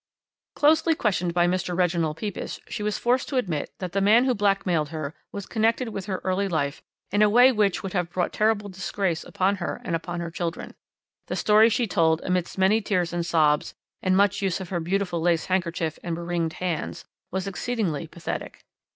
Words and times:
"Closely 0.55 0.95
questioned 0.95 1.31
by 1.35 1.45
Mr. 1.45 1.77
Reginald 1.77 2.17
Pepys, 2.17 2.59
she 2.67 2.81
was 2.81 2.97
forced 2.97 3.29
to 3.29 3.37
admit 3.37 3.71
that 3.77 3.91
the 3.91 4.01
man 4.01 4.25
who 4.25 4.33
blackmailed 4.33 4.89
her 4.89 5.13
was 5.31 5.45
connected 5.45 5.89
with 5.89 6.07
her 6.07 6.19
early 6.23 6.47
life 6.47 6.81
in 7.11 7.21
a 7.21 7.29
way 7.29 7.51
which 7.51 7.83
would 7.83 7.93
have 7.93 8.09
brought 8.09 8.33
terrible 8.33 8.67
disgrace 8.67 9.23
upon 9.23 9.57
her 9.57 9.79
and 9.83 9.95
upon 9.95 10.19
her 10.19 10.31
children. 10.31 10.73
The 11.27 11.35
story 11.35 11.69
she 11.69 11.85
told, 11.85 12.19
amidst 12.23 12.57
many 12.57 12.81
tears 12.81 13.13
and 13.13 13.23
sobs, 13.23 13.75
and 14.01 14.17
much 14.17 14.41
use 14.41 14.59
of 14.59 14.69
her 14.69 14.79
beautiful 14.79 15.21
lace 15.21 15.45
handkerchief 15.45 15.99
and 16.03 16.15
beringed 16.15 16.53
hands, 16.53 17.05
was 17.29 17.45
exceedingly 17.45 18.07
pathetic. 18.07 18.65